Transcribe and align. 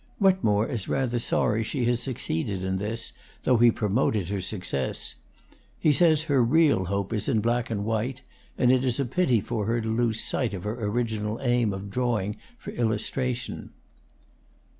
Wetmore 0.19 0.67
is 0.67 0.89
rather 0.89 1.19
sorry 1.19 1.61
she 1.63 1.85
has 1.85 2.01
succeeded 2.01 2.63
in 2.63 2.77
this, 2.77 3.13
though 3.43 3.57
he 3.57 3.69
promoted 3.69 4.29
her 4.29 4.41
success. 4.41 5.13
He 5.77 5.91
says 5.91 6.23
her 6.23 6.43
real 6.43 6.85
hope 6.85 7.13
is 7.13 7.29
in 7.29 7.39
black 7.39 7.69
and 7.69 7.85
white, 7.85 8.23
and 8.57 8.71
it 8.71 8.83
is 8.83 8.99
a 8.99 9.05
pity 9.05 9.41
for 9.41 9.67
her 9.67 9.79
to 9.79 9.87
lose 9.87 10.19
sight 10.19 10.55
of 10.55 10.63
her 10.63 10.83
original 10.83 11.39
aim 11.43 11.71
of 11.71 11.91
drawing 11.91 12.37
for 12.57 12.71
illustration. 12.71 13.73